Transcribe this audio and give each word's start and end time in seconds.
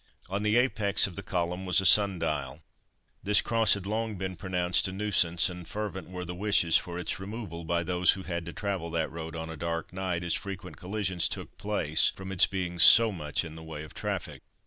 On 0.31 0.41
the 0.41 0.55
apex 0.55 1.05
of 1.05 1.15
the 1.15 1.21
column 1.21 1.63
was 1.63 1.79
a 1.79 1.85
sun 1.85 2.17
dial. 2.17 2.63
This 3.21 3.39
Cross 3.39 3.75
had 3.75 3.85
long 3.85 4.17
been 4.17 4.35
pronounced 4.35 4.87
a 4.87 4.91
nuisance; 4.91 5.47
and 5.47 5.67
fervent 5.67 6.09
were 6.09 6.25
the 6.25 6.33
wishes 6.33 6.75
for 6.75 6.97
its 6.97 7.19
removal 7.19 7.63
by 7.65 7.83
those 7.83 8.13
who 8.13 8.23
had 8.23 8.43
to 8.47 8.51
travel 8.53 8.89
that 8.89 9.11
road 9.11 9.35
on 9.35 9.51
a 9.51 9.55
dark 9.55 9.93
night, 9.93 10.23
as 10.23 10.33
frequent 10.33 10.77
collisions 10.77 11.27
took 11.27 11.55
place 11.59 12.11
from 12.15 12.31
its 12.31 12.47
being 12.47 12.79
so 12.79 13.11
much 13.11 13.45
in 13.45 13.53
the 13.55 13.61
way 13.61 13.83
of 13.83 13.93
the 13.93 13.99
traffic. 13.99 14.41